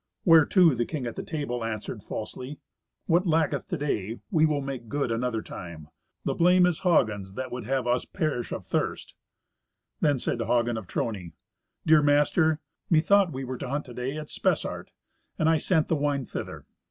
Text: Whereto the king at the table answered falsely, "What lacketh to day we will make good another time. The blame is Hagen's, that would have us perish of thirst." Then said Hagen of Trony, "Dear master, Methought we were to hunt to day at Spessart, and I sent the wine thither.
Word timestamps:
Whereto 0.25 0.73
the 0.73 0.87
king 0.87 1.05
at 1.05 1.15
the 1.15 1.21
table 1.21 1.63
answered 1.63 2.01
falsely, 2.01 2.57
"What 3.05 3.27
lacketh 3.27 3.67
to 3.67 3.77
day 3.77 4.19
we 4.31 4.47
will 4.47 4.59
make 4.61 4.89
good 4.89 5.11
another 5.11 5.43
time. 5.43 5.89
The 6.25 6.33
blame 6.33 6.65
is 6.65 6.79
Hagen's, 6.79 7.35
that 7.35 7.51
would 7.51 7.65
have 7.65 7.85
us 7.85 8.03
perish 8.05 8.51
of 8.51 8.65
thirst." 8.65 9.13
Then 9.99 10.17
said 10.17 10.41
Hagen 10.41 10.75
of 10.75 10.87
Trony, 10.87 11.33
"Dear 11.85 12.01
master, 12.01 12.61
Methought 12.89 13.31
we 13.31 13.43
were 13.43 13.59
to 13.59 13.69
hunt 13.69 13.85
to 13.85 13.93
day 13.93 14.17
at 14.17 14.31
Spessart, 14.31 14.89
and 15.37 15.47
I 15.47 15.59
sent 15.59 15.87
the 15.87 15.95
wine 15.95 16.25
thither. 16.25 16.65